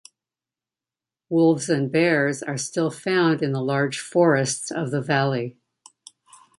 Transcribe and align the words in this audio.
Wolves 1.29 1.69
and 1.69 1.91
bears 1.91 2.41
are 2.41 2.57
still 2.57 2.89
found 2.89 3.43
in 3.43 3.51
the 3.51 3.61
large 3.61 3.99
forests 3.99 4.71
of 4.71 4.89
the 4.89 4.99
valley. 4.99 5.57